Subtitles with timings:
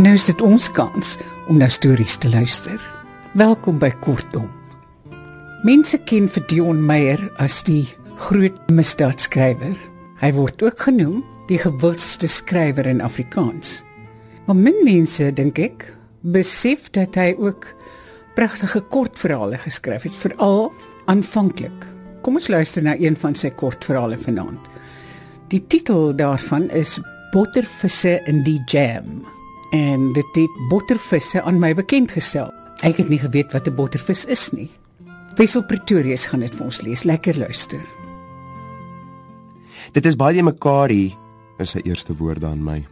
[0.00, 1.08] Nou is dit ons kans
[1.52, 2.78] om na stories te luister.
[3.36, 4.46] Welkom by Kortom.
[5.66, 7.82] Mense ken vir Dion Meyer as die
[8.22, 9.74] groot misdaadskrywer.
[10.22, 11.18] Hy word ook genoem
[11.50, 13.82] die gewildste skrywer in Afrikaans.
[14.46, 15.84] Maar min mense dink ek
[16.24, 17.68] besef dat hy ook
[18.38, 20.70] pragtige kortverhale geskryf het, veral
[21.12, 21.84] aanvanklik.
[22.24, 24.72] Kom ons luister na een van sy kortverhale vanaand.
[25.52, 26.96] Die titel daarvan is
[27.34, 29.28] Bottervisse in die Jam
[29.70, 32.50] en dit het bottervisse aan my bekend gestel.
[32.82, 34.70] Ek het nie geweet wat 'n bottervis is nie.
[35.36, 37.02] Wessel Pretorius gaan dit vir ons lees.
[37.02, 37.80] Lekker luister.
[39.92, 41.16] Dit is baie mekaar hier,
[41.58, 42.86] is sy eerste woorde aan my.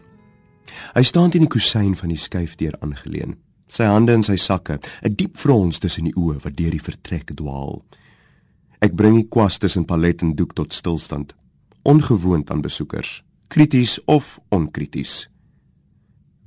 [0.95, 3.37] Hy staan teen die kusyn van die skuifdeur aangeleun,
[3.69, 7.37] sy hande in sy sakke, 'n diep frons tussen die oë wat deur die vertrek
[7.37, 7.83] dwaal.
[8.81, 11.35] Ek bring die kwas tussen palet en doek tot stilstand,
[11.83, 15.29] ongewoond aan besoekers, krities of onkrities.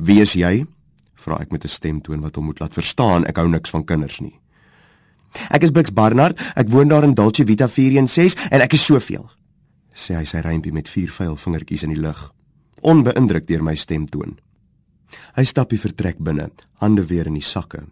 [0.01, 0.65] Wie is jy?
[1.21, 4.19] vra ek met 'n stemtoon wat hom moet laat verstaan ek hou niks van kinders
[4.19, 4.39] nie.
[5.51, 9.29] Ek is Bix Barnard, ek woon daar in Dolce Vita 416 en ek is soveel.
[9.93, 12.33] sê hy sy rympie met vier vuil vingertjies in die lug,
[12.81, 14.39] onbeïndruk deur my stemtoon.
[15.35, 16.49] Hy stap die vertrek binne,
[16.79, 17.83] hande weer in die sakke,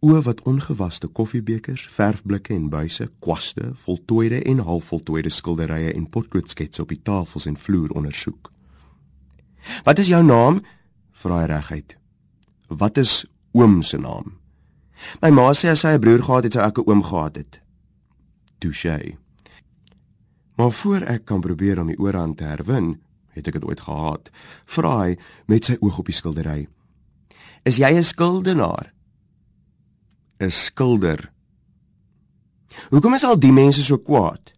[0.00, 6.88] oë wat ongewaste koffiebekers, verfblikke en buise, kwaste, voltooide en halfvoltooide skilderye en potloodsketse op
[6.88, 8.52] die tafels en vloer ondersoek.
[9.84, 10.62] Wat is jou naam?
[11.22, 11.96] Vra hy reguit.
[12.68, 13.24] Wat is
[13.56, 14.36] oom se naam?
[15.22, 17.60] My ma sê as hy 'n broer gehad het, sou ek 'n oom gehad het.
[18.58, 19.16] Touché.
[20.56, 24.30] Maar voor ek kan probeer om die oorhand te herwin, het ek dit ooit gehad.
[24.64, 25.16] Vra hy
[25.46, 26.68] met sy oog op die skildery.
[27.64, 28.92] Is jy 'n skuldenaar?
[30.40, 31.32] 'n Skilder.
[32.90, 34.52] Hoekom is al die mense so kwaad?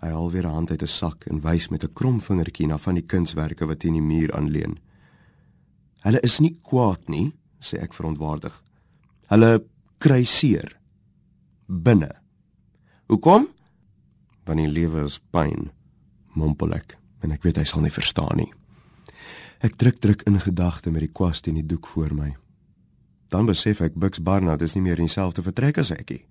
[0.00, 2.78] Hy haal weer 'n hand uit 'n sak en wys met 'n krom vingertjie na
[2.78, 4.78] van die kunswerke wat teen die muur aanleun.
[6.06, 8.54] Hulle is nie kwaad nie, sê ek verontwaardig.
[9.32, 9.58] Hulle
[9.98, 10.76] kry seer
[11.68, 12.10] binne.
[13.08, 13.48] Hoekom?
[14.46, 15.70] Want die lewe is pyn,
[16.38, 18.50] mompel ek, en ek weet hy sal nie verstaan nie.
[19.64, 22.30] Ek druk druk in gedagte met die kwas teen die doek voor my.
[23.28, 26.22] Dan besef ek Bux Barnard is nie meer in dieselfde vertrek as ek nie.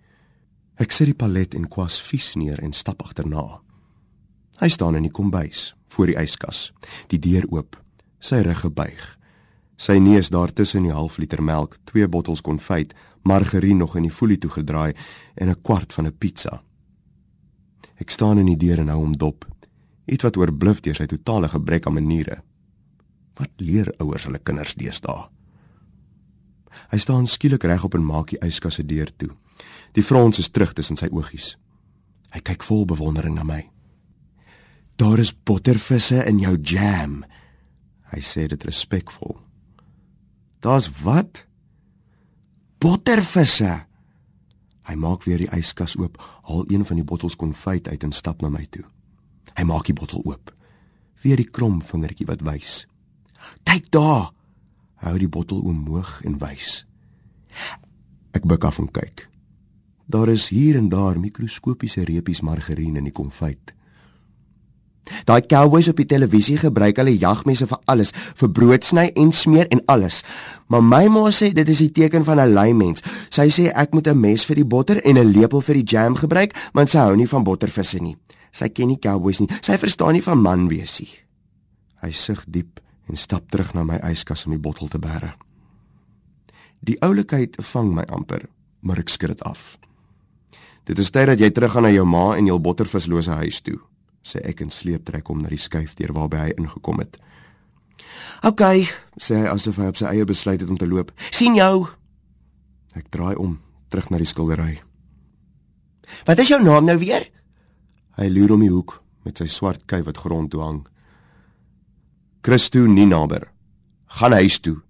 [0.77, 3.59] Ek sit die palet en kwas vies neer en stap agterna.
[4.61, 6.71] Hy staan in die kombuis voor die yskas,
[7.09, 7.77] die deur oop,
[8.21, 9.16] sy rug gebuig.
[9.77, 14.13] Sy neus daar tussen die half liter melk, twee bottels konfyt, margarien nog in die
[14.13, 14.93] folie toegedraai
[15.35, 16.63] en 'n kwart van 'n pizza.
[17.97, 19.45] Ek staan in die deur en hou hom dop.
[20.05, 22.41] Iets wat oorbluf deur sy totale gebrek aan maniere.
[23.35, 25.29] Wat leer ouers hulle kinders deesdae?
[26.91, 29.29] Hy staan skielik regop en maak die yskas se deur toe.
[29.93, 31.57] Die frons is terug tussen sy oogies.
[32.31, 33.69] Hy kyk vol bewondering na my.
[34.97, 37.25] Daar is bottervisse in jou jam.
[38.11, 39.46] Hy sê dit respekvol.
[40.67, 41.45] Daar's wat?
[42.77, 43.85] Bottervisse.
[44.87, 48.43] Hy maak weer die yskas oop, haal een van die bottels konfyt uit en stap
[48.43, 48.83] na my toe.
[49.55, 50.51] Hy maak die bottel oop.
[51.23, 52.81] Weer die krom vingertjie wat wys.
[53.63, 54.33] Kyk daar.
[54.99, 56.81] Hy hou die bottel omhoog en wys.
[58.35, 59.29] Ek buig af en kyk.
[60.11, 63.71] Daar is hier en daar mikroskopiese reepies margarien in die konfyt.
[65.25, 69.81] Daai cowboys op die televisie gebruik hulle jagmesse vir alles, vir broodsny en smeer en
[69.91, 70.23] alles.
[70.67, 73.03] Maar my ma sê dit is die teken van 'n lui mens.
[73.29, 76.15] Sy sê ek moet 'n mes vir die botter en 'n lepel vir die jam
[76.15, 78.17] gebruik, want sy hou nie van bottervisse nie.
[78.51, 79.49] Sy ken nie cowboys nie.
[79.61, 81.13] Sy verstaan nie van man wees nie.
[82.01, 82.79] Hy sug diep
[83.09, 85.33] en stap terug na my yskas om die bottel te bære.
[86.79, 88.49] Die oulikheid vang my amper,
[88.81, 89.77] maar ek skud dit af.
[90.85, 93.79] Dit is tyd dat jy teruggaan na jou ma en jou bottervislose huis toe
[94.27, 97.17] sê ek en sleep trek hom na die skuif deur waarby hy ingekom het.
[98.43, 98.61] "OK,"
[99.19, 101.11] sê hy asof hy op sy eie besluit het om te loop.
[101.31, 101.87] "Sien jou."
[102.95, 103.59] Ek draai om,
[103.89, 104.81] terug na die skildery.
[106.25, 107.29] "Wat is jou naam nou weer?"
[108.17, 110.87] Hy loer om die hoek met sy swart kuif wat grond toe hang.
[112.41, 113.51] "Christo Ninaber.
[114.07, 114.81] Gaan huis toe."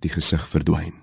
[0.00, 0.94] Die gesig verdwyn.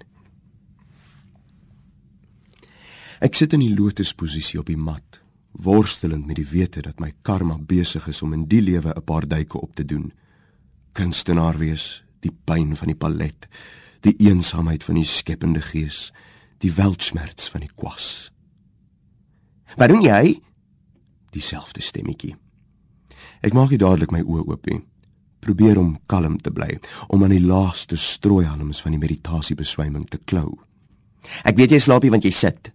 [3.20, 5.27] Ek sit in die lotusposisie op die mat
[5.58, 9.28] worstelend met die wete dat my karma besig is om in die lewe 'n paar
[9.28, 10.14] duike op te doen.
[10.92, 13.48] Kunstenaar wees, die pyn van die palet,
[14.02, 16.12] die eensaamheid van die skepende gees,
[16.58, 18.32] die weltsmerts van die kwas.
[19.78, 20.42] Wat doen jy?
[21.32, 22.36] Dieselfde stemmetjie.
[23.42, 24.82] Ek maak nie dadelik my oë oop nie.
[25.40, 30.58] Probeer om kalm te bly, om aan die laaste strooihalms van die meditasiebeswyming te klou.
[31.44, 32.72] Ek weet jy slaap nie want jy sit.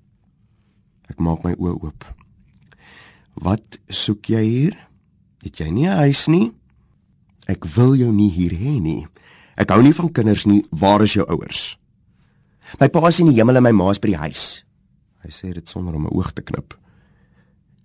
[1.10, 2.21] Ek maak my oë oop.
[3.34, 4.76] Wat soek jy hier?
[5.42, 6.52] Het jy nie 'n huis nie?
[7.48, 9.06] Ek wil jou nie hier hê nie.
[9.56, 10.64] Ek hou nie van kinders nie.
[10.70, 11.78] Waar is jou ouers?
[12.80, 14.64] My pa is in die hemel en my ma is by die huis.
[15.22, 16.74] Hy sê dit sonder om 'n oog te knip.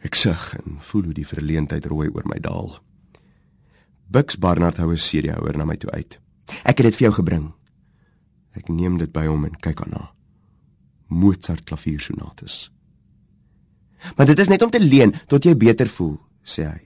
[0.03, 2.79] Ek sug en voel hoe die verleentheid rooi oor my daal.
[4.07, 6.19] Bux Barnard hou 'n CD-houer na my toe uit.
[6.63, 7.53] Ek het dit vir jou gebring.
[8.55, 10.09] Ek neem dit by hom en kyk aan.
[11.07, 12.71] Mozart klaviersonates.
[14.15, 16.15] Maar dit is net om te leen tot jy beter voel,
[16.45, 16.81] sê hy.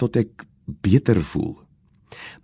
[0.00, 1.56] Tot ek beter voel.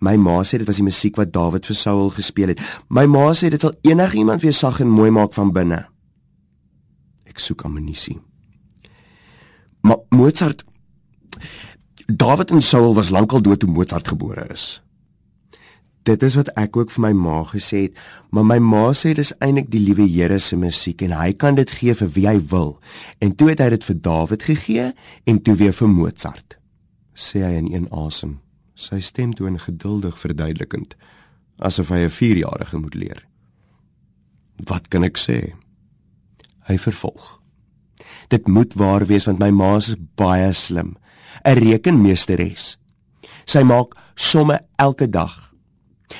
[0.00, 2.62] My ma sê dit was die musiek wat Dawid vir Saul gespeel het.
[2.88, 5.82] My ma sê dit sal enigiemand weer sag en mooi maak van binne.
[7.28, 8.18] Ek soek ammunisie.
[9.86, 10.64] Maar Mozart
[12.08, 14.78] Dawid en Saul was lankal dood toe Mozart gebore is.
[16.08, 17.98] Dit is wat ek ook vir my ma gesê het,
[18.32, 21.68] maar my ma sê dis eintlik die liewe Here se musiek en hy kan dit
[21.80, 22.78] gee vir wie hy wil.
[23.20, 24.86] En toe het hy dit vir Dawid gegee
[25.28, 26.56] en toe weer vir Mozart.
[27.12, 28.38] Sê hy in een asem,
[28.72, 30.94] sy stem toon geduldig verduidelikend,
[31.58, 33.20] asof hy 'n 4-jarige moet leer.
[34.64, 35.52] Wat kan ek sê?
[36.68, 37.40] Hy vervolg.
[38.28, 40.96] Dit moet waar wees want my ma is baie slim,
[41.44, 42.78] 'n rekenmeesteres.
[43.44, 45.47] Sy maak somme elke dag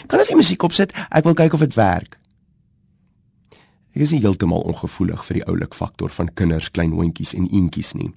[0.07, 2.19] Kan as jy musiek opsit, ek wil kyk of dit werk.
[3.97, 7.95] Ek is nie heeltemal ongevoelig vir die oulik faktor van kinders, klein hondjies en eentjies
[7.99, 8.13] nie.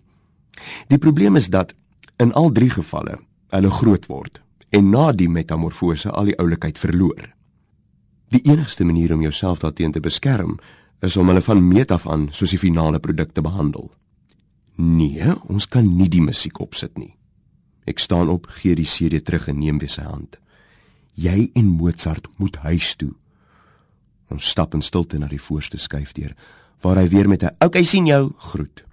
[0.92, 1.74] Die probleem is dat
[2.22, 3.18] in al drie gevalle
[3.56, 4.42] hulle groot word
[4.72, 7.32] en na die metamorfose al die oulikheid verloor.
[8.32, 10.60] Die enigste manier om jouself daarteen te beskerm
[11.02, 13.90] is om hulle van meet af aan soos die finale produk te behandel.
[14.78, 17.16] Nee, ons kan nie die musiek opsit nie.
[17.90, 20.38] Ek staan op, gee die CD terug en neem weer sy hand
[21.14, 23.14] jy en Mozart moet huis toe.
[24.32, 26.36] Ons stap in stilte na die voorste skuifdeur
[26.82, 28.84] waar hy weer met 'n "Oké, sien jou" groet.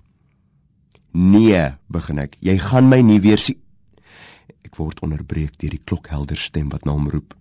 [1.12, 2.36] "Nee," begin ek.
[2.40, 3.60] "Jy gaan my nie weer sien."
[4.64, 7.34] Ek word onderbreek deur die klokhelder stem wat na hom roep.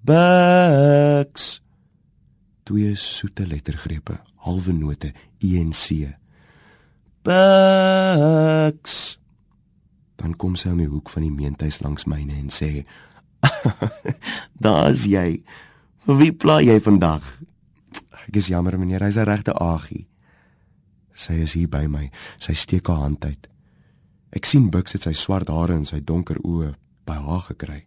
[0.00, 1.60] "Bucks."
[2.62, 6.16] Twee soete lettergrepe, halwe note, E en C.
[7.22, 9.18] "Bucks."
[10.16, 12.86] Dan kom sy om die hoek van die meentuis langs myne en sê:
[14.64, 15.42] Daar's jy.
[16.04, 17.24] Vir wie pla jy vandag?
[18.28, 20.06] Ek is jammer meneer, hy's 'n regte agie.
[21.14, 22.10] Sy is hier by my.
[22.38, 23.48] Sy steek haar hand uit.
[24.34, 26.74] Ek sien Bux het sy swart hare en sy donker oë
[27.06, 27.84] by haar gekry.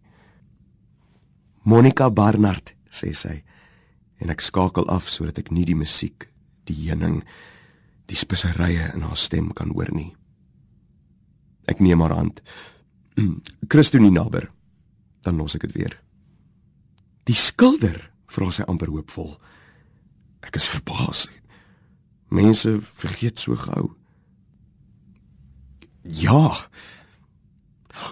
[1.64, 3.42] Monica Barnard, sê sy.
[4.18, 6.30] En ek skakel af sodat ek nie die musiek,
[6.64, 7.22] die heuning,
[8.08, 10.14] die speserye in haar stem kan hoor nie.
[11.68, 12.40] Ek neem haar hand.
[13.70, 14.48] Christonie naber
[15.22, 15.98] dan los ek dit weer.
[17.28, 19.34] Die skilder, vra sy amper hoopvol.
[20.46, 21.26] Ek is verbaas.
[22.32, 23.90] Mense vergeet so gou.
[26.02, 26.56] Ja.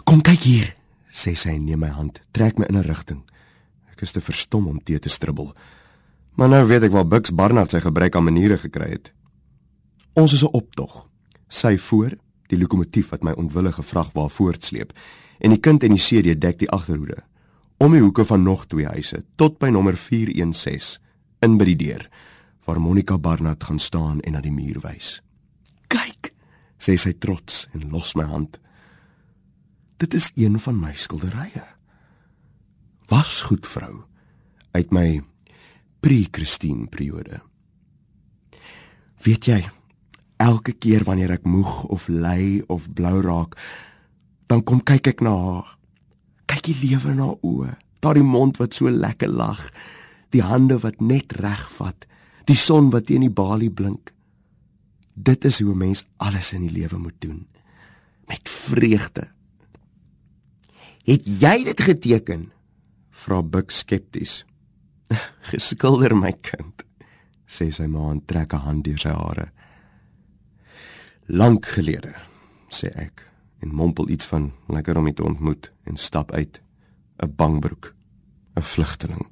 [0.05, 0.75] Kom kyk hier,
[1.13, 3.23] sê sy en neem my hand, trek my in 'n rigting.
[3.93, 5.55] Ek is te verstom om te te stribbel.
[6.37, 9.13] Maar nou weet ek waar Bux Barnard sy gebruik aan maniere gekry het.
[10.13, 11.09] Ons is 'n optog.
[11.49, 12.13] Sy voor,
[12.49, 14.93] die lokomotief wat my onwillige vrag waar voortsleep
[15.39, 17.23] en die kind en die CD dek die agterhoede
[17.79, 21.01] om die hoeke van nog twee huise tot by nommer 416
[21.45, 22.09] in by die deur
[22.67, 25.23] waar Monica Barnard gaan staan en na die muur wys.
[25.89, 26.33] "Kyk,"
[26.79, 28.59] sê sy trots en los my hand.
[29.99, 31.65] "Dit is een van my skilderye."
[33.07, 34.05] Was goed vrou
[34.73, 35.23] uit my
[36.01, 37.41] pre-Christine periode.
[39.23, 39.61] Weet jy,
[40.37, 43.57] elke keer wanneer ek moeg of lui of blou raak,
[44.47, 45.73] dan kom kyk ek na haar.
[46.47, 47.73] Kyk die lewe in haar oë,
[48.05, 49.63] daardie mond wat so lekker lag,
[50.35, 52.07] die hande wat net reg vat,
[52.47, 54.13] die son wat teen die balie blink.
[55.15, 57.47] Dit is hoe 'n mens alles in die lewe moet doen
[58.29, 59.31] met vreugde.
[61.05, 62.53] Het jy dit geteken?
[63.11, 64.45] Vra Buk skepties.
[65.51, 66.83] Geskilder my kind,
[67.47, 69.53] sê sy ma en trek 'n hand deur sy hare.
[71.27, 72.15] Lank gelede,
[72.71, 73.26] sê ek
[73.59, 76.63] en mompel iets van lekker om dit te ontmoet en stap uit
[77.17, 77.95] 'n bangbroek
[78.55, 79.27] 'n vlugteling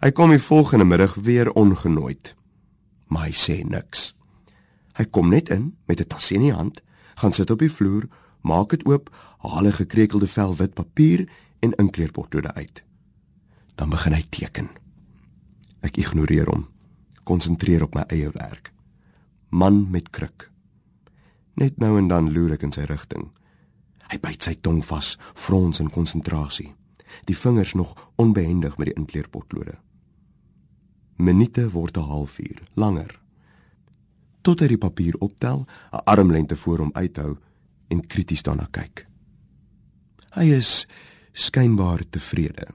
[0.00, 2.36] hy kom die volgende middag weer ongenooid
[3.08, 4.12] maar hy sê niks.
[4.98, 6.82] Hy kom net in met 'n tas in die hand
[7.14, 8.08] gaan sit op die vloer
[8.40, 11.28] maak dit oop haal 'n gekrekelde vel wit papier
[11.60, 12.82] en inkleurpotloode uit.
[13.74, 14.68] Dan begin hy teken.
[15.80, 16.68] Ek ignoreer hom
[17.24, 18.72] konsentreer op my eie werk.
[19.48, 20.47] Man met kruk
[21.58, 23.32] Net nou en dan loer ek in sy rigting.
[24.12, 26.70] Hy byt sy tong vas, frons in konsentrasie.
[27.26, 29.74] Die vingers nog onbehendig met die inkleurpotlode.
[31.18, 33.20] Minute word 'n halfuur, langer.
[34.42, 37.36] Tot hy die papier optel, 'n armlengte voor hom uithou
[37.88, 39.06] en krities daarna kyk.
[40.34, 40.86] Hy is
[41.32, 42.68] skynbaar tevrede.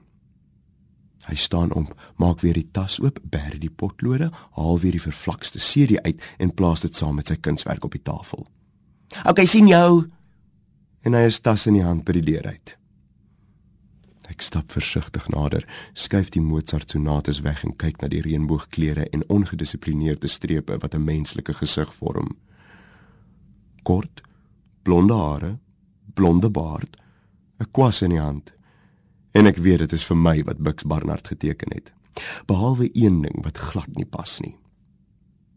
[1.24, 5.58] Hy staan op, maak weer die tas oop, bær die potlode, haal weer die vervlakste
[5.58, 8.46] CD uit en plaas dit saam met sy kunswerk op die tafel.
[9.24, 10.10] "Oké, sien jou."
[11.02, 12.76] En hy is tas in die hand by die deur uit.
[14.28, 19.22] Ek stap versigtig nader, skuif die Mozart sonates weg en kyk na die reënboogkleure en
[19.28, 22.36] ongedissiplineerde strepe wat 'n menslike gesig vorm.
[23.82, 24.22] Kort,
[24.82, 25.58] blonde hare,
[26.14, 26.96] blonde baard,
[27.60, 28.52] 'n kwas in die hand.
[29.32, 31.92] En ek weet dit is vir my wat Bux Barnard geteken het.
[32.46, 34.56] Behalwe een ding wat glad nie pas nie.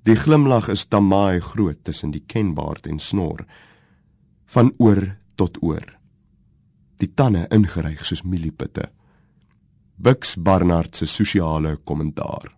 [0.08, 3.42] Die glimlag is tamaai groot tussen die kenbaard en snor
[4.54, 5.02] van oor
[5.36, 5.84] tot oor.
[7.04, 8.88] Die tande ingeryg soos mieliepitte.
[10.00, 12.54] Bux Barnard se sosiale kommentaar.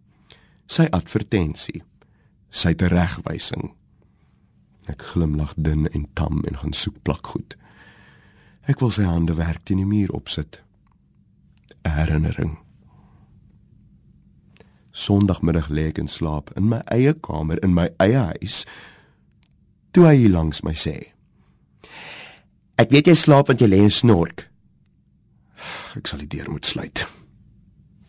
[0.70, 1.82] Sy advertensie.
[2.53, 3.72] Sy teregwysing.
[4.86, 7.58] Ek glimlag dun en tam en gaan soek plakgoed.
[8.70, 10.62] Ek wil sy hande werk teen die muur opsit.
[11.82, 12.60] Herinnering.
[15.00, 18.65] Sondagmiddag lê ek in slaap in my eie kamer in my eie huis.
[19.96, 21.13] Toe hy langs my sê:
[22.77, 24.50] "Ek weet jy slaap want jy lê en snork."
[25.96, 27.08] Ek sal die deur moet sluit.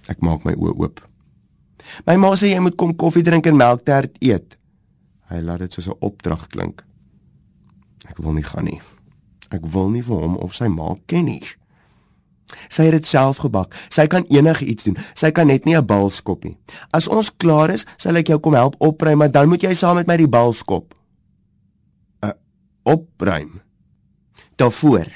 [0.09, 1.01] Ek maak my oë oop.
[2.07, 4.59] My ma sê jy moet kom koffie drink en melktert eet.
[5.31, 6.85] Hy laat dit soos 'n opdrag klink.
[8.09, 8.81] Ek wil nie gaan nie.
[9.51, 11.43] Ek wil nie vir hom of sy ma ken nie.
[12.69, 13.75] Sy het dit self gebak.
[13.89, 14.97] Sy kan enigiets doen.
[15.15, 16.57] Sy kan net nie 'n bal skop nie.
[16.93, 19.97] As ons klaar is, sal ek jou kom help opruim, maar dan moet jy saam
[19.97, 20.95] met my die bal skop.
[22.25, 22.33] uh,
[22.85, 23.61] Opruim.
[24.57, 25.07] Daarvoor.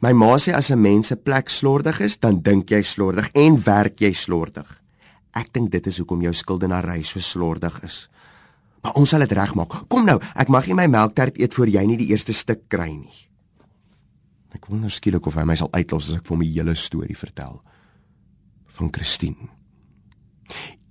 [0.00, 3.62] My ma sê as 'n mens se plek slordig is, dan dink jy slordig en
[3.64, 4.82] werk jy slordig.
[5.32, 8.08] Ek dink dit is hoekom jou skuldenaary so slordig is.
[8.82, 9.88] Maar ons sal dit regmaak.
[9.88, 12.90] Kom nou, ek mag nie my melktert eet voor jy nie die eerste stuk kry
[12.90, 13.25] nie.
[14.56, 17.16] Ek wonder skielik of hy my sal uitlos as ek vir hom die hele storie
[17.18, 17.60] vertel
[18.78, 19.50] van Christine.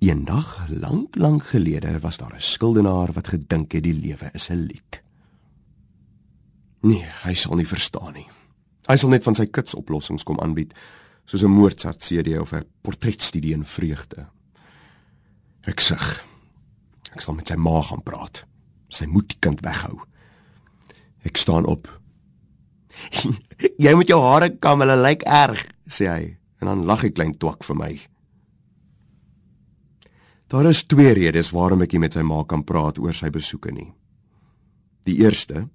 [0.03, 4.67] Eendag, lank lank gelede, was daar 'n skuldenaar wat gedink het die lewe is 'n
[4.69, 5.01] lied.
[6.81, 8.27] Nee, hy sal nie verstaan nie.
[8.88, 10.74] Hy sal net van sy kitsoplossings kom aanbied,
[11.25, 14.27] soos 'n Mozart CD of 'n portretstudie in vreugde.
[15.63, 16.25] Ek sug.
[17.13, 18.45] Ek sal met sy ma gaan praat.
[18.89, 20.01] Sy moet die kind weghou.
[21.24, 21.89] Ek staan op
[23.85, 27.35] jy moet jou hare kam, hulle lyk erg, sê hy en dan lag hy klein
[27.37, 27.91] twak vir my.
[30.49, 33.73] Daar is twee redes waarom ek nie met sy ma kan praat oor sy besoeke
[33.73, 33.89] nie.
[35.05, 35.67] Die eerste,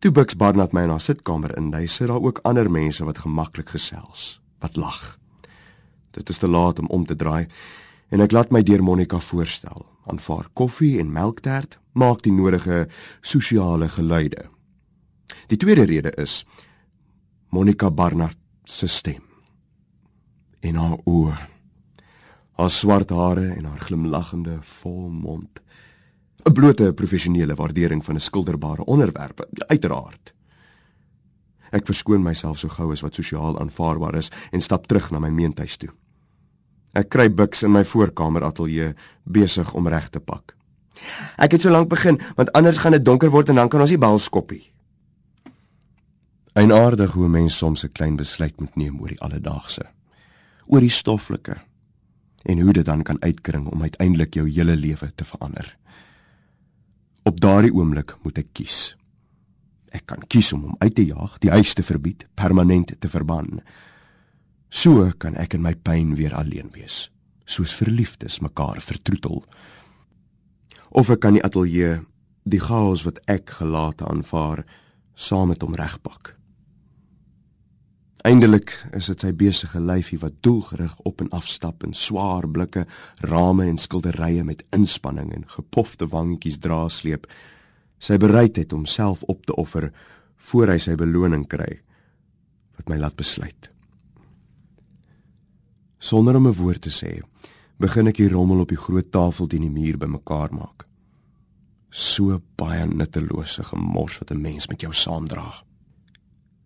[0.00, 3.74] toe Bux Barnard my na sitkamer in, hy sit daar ook ander mense wat gemaklik
[3.74, 5.16] gesels, wat lag.
[6.14, 7.48] Dit is te laat om om te draai
[8.12, 9.86] en ek laat my deur Monica voorstel.
[10.04, 12.84] Aanvaar koffie en melktert, maak die nodige
[13.24, 14.53] sosiale geluide.
[15.46, 16.44] Die tweede rede is
[17.48, 19.22] Monica Barnard se stem.
[20.60, 21.34] En haar oë.
[22.54, 25.60] Haar swart hare en haar glimlaggende vol mond.
[26.44, 30.34] 'n Blote professionele waardering van 'n skilderbare onderwerp, uiteraard.
[31.70, 35.28] Ek verskoon myself so gou as wat sosiaal aanvaarbaar is en stap terug na my
[35.28, 35.90] meentuis toe.
[36.92, 40.54] Ek kry Bux in my voorkamer ateljee besig om reg te pak.
[41.36, 43.90] Ek het so lank begin want anders gaan dit donker word en dan kan ons
[43.90, 44.62] nie bal skoppie.
[46.54, 49.82] Eienaardig hoe mense soms 'n klein besluit moet neem oor die alledaagse,
[50.66, 51.56] oor die stoffelike
[52.42, 55.76] en hoe dit dan kan uitkring om uiteindelik jou hele lewe te verander.
[57.22, 58.96] Op daardie oomblik moet ek kies.
[59.90, 63.60] Ek kan kies om hom uit te jaag, die huis te verbied, permanent te verban.
[64.68, 67.10] So kan ek in my pyn weer alleen wees,
[67.44, 69.44] soos verliefdes mekaar vertroetel.
[70.90, 72.00] Of ek kan die ateljee,
[72.44, 74.64] die chaos wat ek gelate aanvaar,
[75.14, 76.36] saam met hom regpak.
[78.24, 82.86] Eindelik is dit sy besige lyfie wat doelgerig op en af stap in swaar blikke,
[83.20, 87.26] rame en skilderye met inspanning en gepofte wangetjies dra sleep.
[88.00, 89.90] Sy bereidheid om self op te offer
[90.48, 91.68] voor hy sy beloning kry
[92.78, 93.68] wat my laat besluit.
[96.00, 97.20] Sonder om 'n woord te sê,
[97.78, 100.86] begin ek die rommel op die groot tafel teen die muur bymekaar maak.
[101.90, 105.64] So baie nuttelose gemors wat 'n mens met jou saamdra.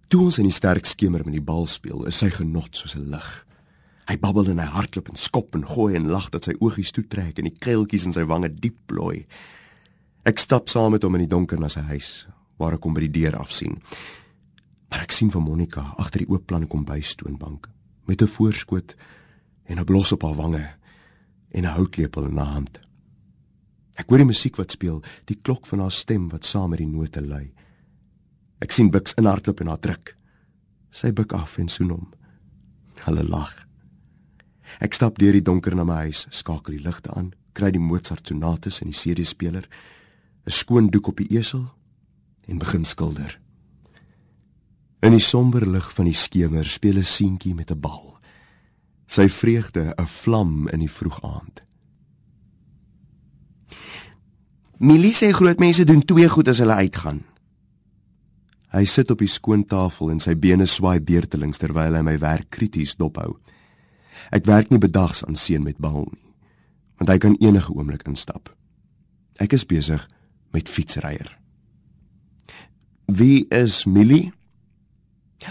[0.08, 3.10] Toe ons in die sterk skemer met die bal speel, is sy genot soos 'n
[3.12, 3.28] lig.
[4.08, 7.38] Hy babbel en hy hardloop en skop en gooi en lag dat sy oogies toetrek
[7.38, 9.26] en die kuiltjies in sy wange diep plooi.
[10.24, 13.00] Ek stap saam met hom in die donker na sy huis, waar ek hom by
[13.00, 13.82] die deur afsien.
[14.88, 17.68] Maar ek sien vir Monica agter die oop plan kombuistoonbank
[18.06, 18.96] met 'n voorskoot
[19.66, 20.70] en 'n blos op haar wange
[21.52, 22.80] en 'n houtlepel in haar hand.
[23.94, 26.86] Ek hoor die musiek wat speel, die klok van haar stem wat saam met die
[26.86, 27.52] note lui.
[28.58, 30.16] Ek sien Bix inhardloop en haar druk.
[30.90, 32.06] Sy buig af en soen hom.
[33.04, 33.52] Hulle lag.
[34.80, 38.26] Ek stap deur die donker na my huis, skakel die ligte aan, kry die Mozart
[38.28, 39.66] sonates in die CD-speler,
[40.46, 41.68] 'n skoon doek op die esel
[42.48, 43.40] en begin skilder.
[45.02, 48.18] In die somber lig van die skemer speel 'n seentjie met 'n bal.
[49.06, 51.62] Sy vreugde 'n vlam in die vroeg aand.
[54.78, 57.24] Millie sê groot mense doen twee goed as hulle uitgaan.
[58.74, 62.96] Hy sit op die skoontafel en sy bene swaai beurtelings terwyl hy my werk krities
[63.00, 63.38] dophou.
[64.34, 66.24] Ek werk nie bedags aan seën met bal nie,
[67.00, 68.50] want hy kan enige oomblik instap.
[69.40, 70.02] Ek is besig
[70.52, 71.30] met fietsryer.
[73.08, 74.32] Wie is Millie?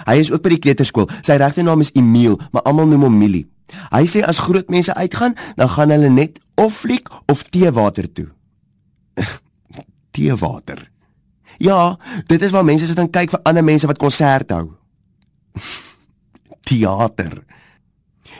[0.05, 1.07] Hy is ook by die kleuterskool.
[1.25, 3.47] Sy regte naam is Emil, maar almal noem hom Millie.
[3.89, 8.27] Hy sê as groot mense uitgaan, dan gaan hulle net of fliek of teewater toe.
[10.15, 10.85] teewater.
[11.57, 11.97] Ja,
[12.29, 14.71] dit is waar mense sit en kyk vir ander mense wat konsert hou.
[16.67, 17.41] Theater.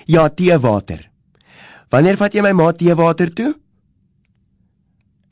[0.08, 1.08] Ja, teewater.
[1.92, 3.54] Wanneer vat jy my ma teewater toe?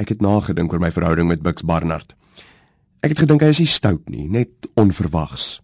[0.02, 2.16] Ek het nagedink oor my verhouding met Bux Barnard.
[3.06, 5.60] Ek het gedink hy is nie stout nie, net onverwags.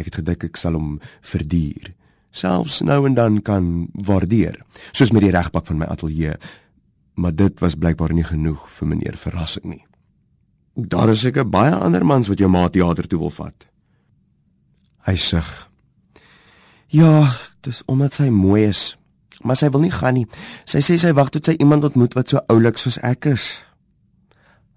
[0.00, 1.92] Ek het gedink ek sal hom verduur,
[2.32, 4.56] selfs nou en dan kan waardeer,
[4.96, 6.38] soos met die regpak van my ateljee.
[7.20, 9.82] Maar dit was blykbaar nie genoeg vir meneer verrassing nie.
[10.74, 13.66] Daar is seker baie ander mans wat jou ma teater toe wil vat.
[15.04, 15.48] Hy sug.
[16.92, 18.92] Ja, dis omdat sy mooi is,
[19.42, 20.26] maar sy wil nie gaan nie.
[20.68, 23.46] Sy sê sy wag tot sy iemand ontmoet wat so oulik soos ek is.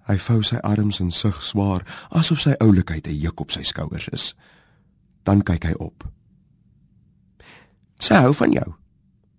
[0.06, 4.08] Hy vou sy arms en sug swaar, asof sy oulikheid 'n juk op sy skouers
[4.14, 4.36] is.
[5.24, 6.06] Dan kyk hy op.
[8.00, 8.76] Sy hou van jou.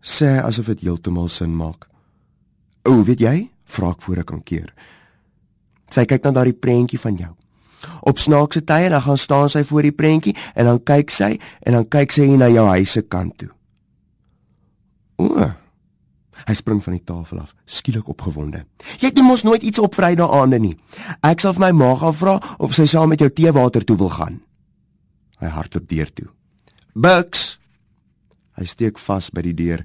[0.02, 1.88] Sê asof dit heeltemal sin maak.
[2.84, 3.50] O, weet jy?
[3.64, 4.74] Vra ek voor ek kan keer.
[5.92, 7.32] Sy kyk na daardie prentjie van jou.
[8.06, 11.78] Op snaakse tye dan gaan staan sy voor die prentjie en dan kyk sy en
[11.78, 13.50] dan kyk sy na jou huis se kant toe.
[15.22, 15.50] O.
[16.46, 18.62] Hy spring van die tafel af, skielik opgewonde.
[19.00, 20.74] Jy het mos nooit iets op Vrydae-aande nie.
[21.26, 24.12] Ek sal vir my ma gaan vra of sy saam met jou teewater toe wil
[24.14, 24.40] gaan.
[25.42, 26.28] Hy hardloop deur toe.
[26.94, 27.56] Bucks.
[28.56, 29.82] Hy steek vas by die deur,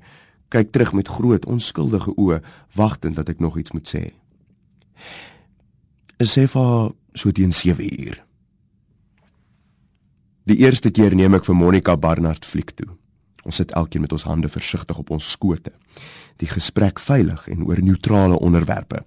[0.54, 2.40] kyk terug met groot onskuldige oë,
[2.78, 4.04] wagtend dat ek nog iets moet sê.
[6.22, 8.18] Sê vir so teen 7 uur.
[10.46, 12.90] Die eerste keer neem ek vir Monica Barnard fliek toe.
[13.46, 15.72] Ons sit elkeen met ons hande versigtig op ons skote.
[16.38, 19.04] Die gesprek veilig en oor neutrale onderwerpe.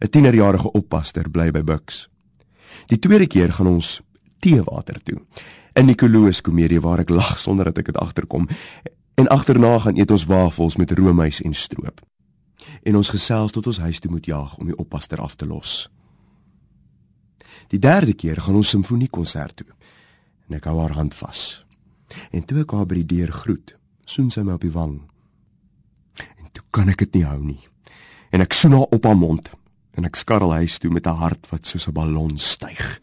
[0.00, 2.08] 'n Tienerjarige oppaster bly by Bucks.
[2.86, 4.00] Die tweede keer gaan ons
[4.40, 5.20] teewater toe.
[5.76, 8.48] 'n Nicoloos komedie waar ek lag sonder dat ek dit agterkom
[9.14, 12.00] en agterna gaan eet ons wafels met roomys en stroop.
[12.82, 15.88] En ons gesels tot ons huis toe moet jaag om die oppaster af te los.
[17.68, 19.70] Die derde keer gaan ons simfoniekonsert toe.
[20.48, 21.64] En ek hou haar hand vas.
[22.30, 23.74] En toe ek haar by die deur groet,
[24.06, 25.00] soen sy my op die wang.
[26.38, 27.62] En toe kan ek dit nie hou nie.
[28.30, 29.50] En ek soen haar op haar mond
[29.96, 33.00] en ek skarrel huis toe met 'n hart wat soos 'n ballon styg.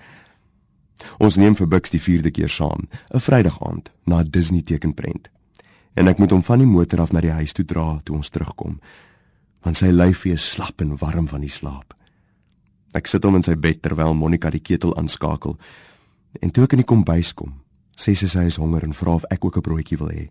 [1.19, 5.29] Ons neem vir Bux die vierde keer saam, 'n Vrydag aand na 'n Disney tekenprent.
[5.95, 8.29] En ek moet hom van die motor af na die huis toe dra toe ons
[8.29, 8.79] terugkom,
[9.61, 11.93] want sy lyfie is slap en warm van die slaap.
[12.93, 15.57] Ek sit hom in sy bed terwyl Monica die ketel aanskakel.
[16.41, 17.61] En toe ek in die kombuis kom,
[17.97, 20.29] sê sy sy is honger en vra of ek ook 'n broodjie wil hê.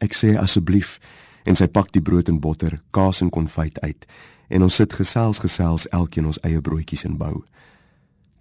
[0.00, 0.98] Ek sê asseblief
[1.46, 4.06] en sy pak die brood en botter, kaas en konfyt uit
[4.48, 7.44] en ons sit gesels gesels elkeen ons eie broodjies en bou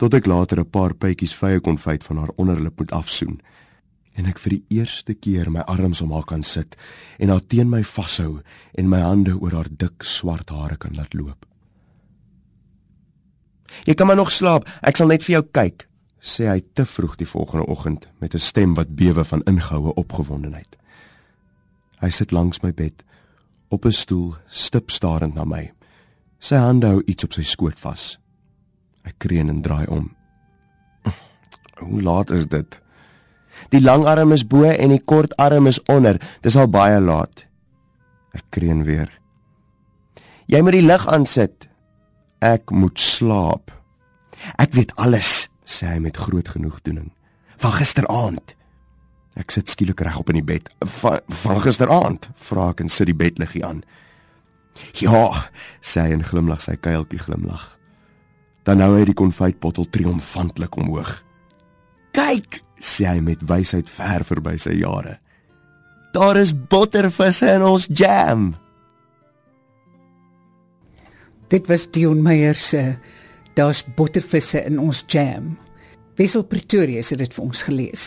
[0.02, 3.40] tot ek later 'n paar pypies vye konfyt van haar onderlip moet afsoen
[4.18, 6.76] en ek vir die eerste keer my arms om haar kan sit
[7.20, 8.42] en haar teen my vashou
[8.74, 11.51] en my hande oor haar dik swart hare kan laat loop.
[13.86, 15.88] Jy kan maar nog slaap, ek sal net vir jou kyk,
[16.22, 20.78] sê hy te vroeg die volgende oggend met 'n stem wat bewe van ingehoue opgewondenheid.
[22.02, 23.04] Hy sit langs my bed
[23.70, 25.72] op 'n stoel, stip starend na my.
[26.40, 28.20] Sy hande hou iets op sy skoot vas.
[29.04, 30.16] Ek kreun en draai om.
[31.80, 32.82] Hoe laat is dit?
[33.70, 36.20] Die lang arm is bo en die kort arm is onder.
[36.42, 37.46] Dis al baie laat.
[38.34, 39.10] Ek kreun weer.
[40.48, 41.71] Jy moet die lig aansit.
[42.42, 43.70] Ek moet slaap.
[44.58, 47.12] Ek weet alles, sê hy met groot genoegdoening.
[47.62, 48.56] Van gisteraand.
[49.38, 50.72] Ek sit skielik reg op in die bed.
[50.98, 53.84] Van, van gisteraand, vra ek en sit die bedliggie aan.
[54.98, 55.28] Ja,
[55.86, 57.68] sê hy en glimlag sy kuiltjie glimlag.
[58.66, 61.22] Dan hou hy die konfytbottel triomfantlik omhoog.
[62.18, 65.20] "Kyk," sê hy met wysheid ver verby sy jare.
[66.14, 68.56] "Daar is bottervisse in ons jam."
[71.52, 72.96] Dit was Dion Meyer se
[73.54, 75.58] Daar's bottervisse in ons jam.
[76.16, 78.06] Wessel Pretorius het dit vir ons gelees.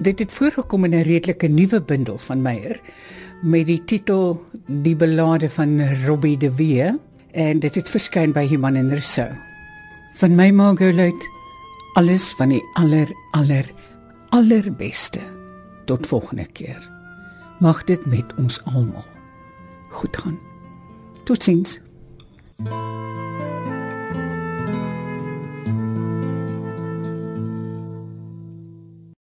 [0.00, 2.80] Dit het voorgekom in 'n redelike nuwe bundel van Meyer
[3.42, 6.98] met die titel Die belade van Robbie de Wee
[7.30, 9.36] en dit het verskyn by Human en Rousseau.
[10.14, 11.28] Van my Margolite
[11.94, 13.66] alles van die aller aller
[14.28, 15.20] allerbeste.
[15.84, 16.90] Tot volgende keer.
[17.60, 19.04] Mag dit met ons almal
[19.90, 20.38] goed gaan.
[21.24, 21.80] Totsiens.
[22.64, 23.21] Música